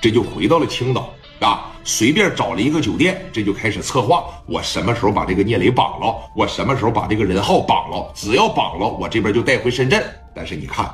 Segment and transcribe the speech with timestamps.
[0.00, 10.02] 这就回到了青岛啊，随便找了一个酒店，这就开始策划，我什么时候把这个聂磊绑了，我什么时候把这个任浩绑了，只要绑了，我这边就带回深圳。
[10.34, 10.88] 但是你看，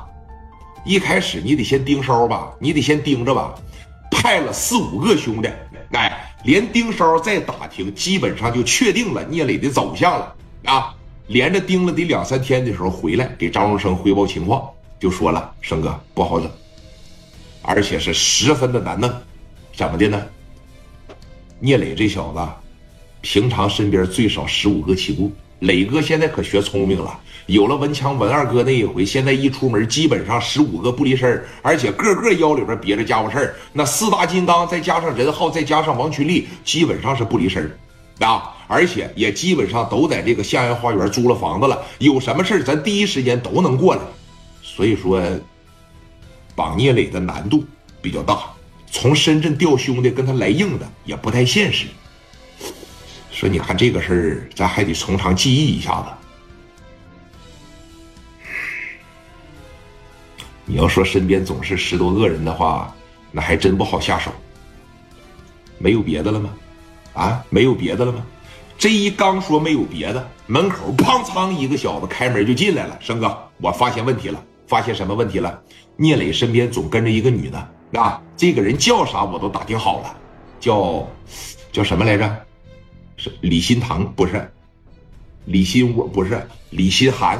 [0.83, 3.53] 一开始你得先盯梢吧，你得先盯着吧，
[4.09, 5.49] 派了四五个兄弟，
[5.91, 10.93] 哎，连盯梢再打听，基本上就确定了聂磊的走向了啊。
[11.27, 16.51] 连着盯了得两三天的时候回来，给张荣生汇报情况，就说了：“生哥不好整，
[17.61, 19.11] 而且是十分的难弄，
[19.75, 20.21] 怎么的呢？
[21.59, 22.39] 聂磊这小子，
[23.21, 25.31] 平常身边最少十五个起步。
[25.59, 33.55] 磊哥现在可学聪明了，有了文强文二哥那一回，现在一出门基本上十五个不离身而且个个腰里边别着家伙事儿。
[33.71, 37.71] 那四大金刚再加上任浩，再加上王群力，基本上是不离身
[38.19, 44.01] 啊。”而且也基本上都在这个向阳花园租了房子了，有什么事咱第一时间都能过来。
[44.63, 45.21] 所以说，
[46.55, 47.63] 绑聂磊的难度
[48.01, 48.43] 比较大，
[48.89, 51.87] 从深圳调兄弟跟他来硬的也不太现实。
[53.31, 56.07] 说你看这个事儿，咱还得从长计议一下子。
[60.65, 62.93] 你要说身边总是十多个人的话，
[63.31, 64.31] 那还真不好下手。
[65.77, 66.53] 没有别的了吗？
[67.13, 68.23] 啊，没有别的了吗？
[68.77, 72.97] 这一刚说没有别的，门口砰嚓一个小子开门就进来了。
[73.01, 75.61] 生哥，我发现问题了，发现什么问题了？
[75.97, 77.57] 聂磊身边总跟着一个女的
[77.99, 80.15] 啊，这个人叫啥我都打听好了，
[80.61, 81.05] 叫
[81.73, 82.45] 叫什么来着？
[83.17, 84.49] 是李新堂不是？
[85.43, 87.37] 李新我不是李新涵。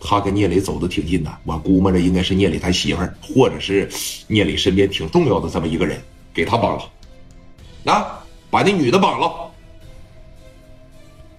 [0.00, 3.88] 他跟聂磊走的挺近的，我估摸着应该是聂磊他媳妇儿，或者是
[4.26, 6.00] 聂磊身边挺重要的这么一个人，
[6.34, 9.48] 给他绑了，啊，把那女的绑了。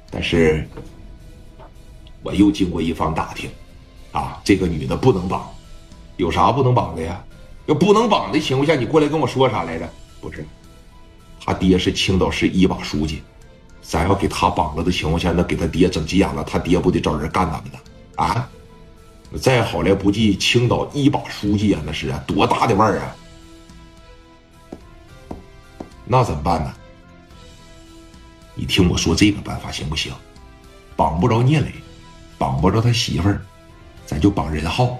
[0.10, 0.66] 但是，
[2.24, 3.50] 我又经过一番打听，
[4.50, 5.48] 这个女的不能绑，
[6.18, 7.24] 有啥不能绑的呀？
[7.68, 9.88] 要不能绑的情况下，你过来跟我说啥来着？
[10.20, 10.44] 不是，
[11.46, 13.22] 他爹是青岛市一把书记，
[13.84, 17.78] 咱要给他绑了的情况下，那给他爹整急眼了，他爹不得找人干咱们呢？
[18.16, 18.50] 啊？
[19.40, 23.16] 再好来不济，青岛一把书记啊，那是啊，多大的腕儿啊？
[26.06, 26.74] 那怎么办呢？
[28.56, 30.12] 你听我说这个办法行不行？
[30.96, 31.72] 绑不着聂磊，
[32.40, 33.46] 绑不着他媳妇儿，
[34.10, 34.98] 咱就绑任浩。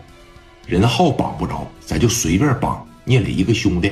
[0.68, 3.92] 任浩绑不着，咱就随便绑聂磊一个兄弟。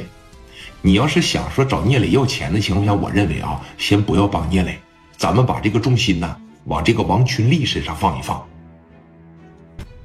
[0.79, 4.77] 你要是想说找聂磊要钱的情况下，我认为啊，先不要绑聂磊，
[5.17, 8.45] 咱们把这个重心呢往这个王群力身上放一放。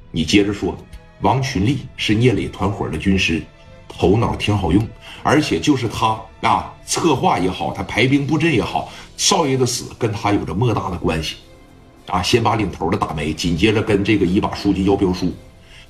[0.09, 0.75] 你接着说，
[1.21, 3.39] 王群力是聂磊团伙的军师。
[3.95, 4.83] 头脑挺好用，
[5.21, 11.35] 而且就是他啊，策划也好，他排兵布阵也好，少爷的死跟他有着莫大的关系，
[12.07, 15.33] 啊，先把领头的打没，紧接着跟这个一把书记要标书，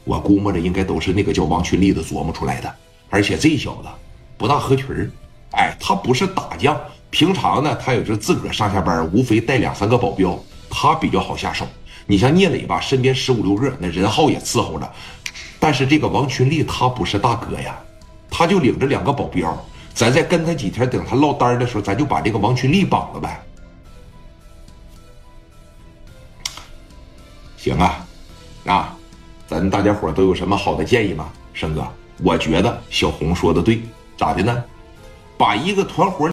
[0.04, 2.76] 我估摸着应该都是那个叫王群力的琢磨出来的，
[3.10, 3.88] 而且这小子
[4.38, 5.10] 不大合群，
[5.52, 6.80] 哎，他不是打将，
[7.10, 10.38] 平常呢他也就自个儿上下班，无非带两三个保镖，
[10.70, 11.66] 他比较好下手。
[12.06, 14.92] 你像聂磊吧，身边十五六个，那人号也伺候着，
[15.60, 17.80] 但是这个王群力他不是大哥呀。
[18.30, 19.56] 他就领着两个保镖，
[19.94, 23.40] 咱再跟他几天，等他落单的时候，咱就把这个王群力绑了呗。
[27.64, 28.06] 行啊，
[28.66, 28.98] 啊，
[29.48, 31.30] 咱大家伙都有什么好的建议吗？
[31.54, 31.88] 生哥，
[32.22, 33.82] 我觉得小红说的对，
[34.18, 34.62] 咋的呢？
[35.38, 36.30] 把一个团伙。